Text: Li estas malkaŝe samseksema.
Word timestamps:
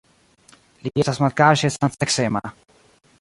Li 0.87 0.91
estas 1.03 1.21
malkaŝe 1.25 1.73
samseksema. 1.75 2.43